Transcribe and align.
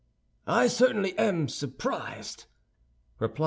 "I 0.47 0.65
certainly 0.67 1.15
am 1.19 1.47
surprised," 1.47 2.45
replied 3.19 3.37
M. 3.37 3.39